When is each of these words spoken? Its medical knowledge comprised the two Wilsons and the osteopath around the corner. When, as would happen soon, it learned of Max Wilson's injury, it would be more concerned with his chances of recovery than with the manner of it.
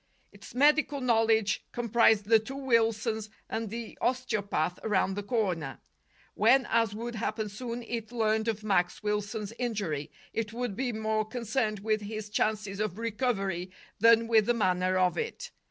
Its 0.31 0.55
medical 0.55 0.99
knowledge 0.99 1.63
comprised 1.71 2.25
the 2.25 2.39
two 2.39 2.55
Wilsons 2.55 3.29
and 3.47 3.69
the 3.69 3.95
osteopath 4.01 4.79
around 4.83 5.13
the 5.13 5.21
corner. 5.21 5.79
When, 6.33 6.65
as 6.71 6.95
would 6.95 7.13
happen 7.13 7.49
soon, 7.49 7.83
it 7.83 8.11
learned 8.11 8.47
of 8.47 8.63
Max 8.63 9.03
Wilson's 9.03 9.53
injury, 9.59 10.09
it 10.33 10.53
would 10.53 10.75
be 10.75 10.91
more 10.91 11.23
concerned 11.23 11.81
with 11.81 12.01
his 12.01 12.31
chances 12.31 12.79
of 12.79 12.97
recovery 12.97 13.69
than 13.99 14.27
with 14.27 14.47
the 14.47 14.55
manner 14.55 14.97
of 14.97 15.19
it. 15.19 15.51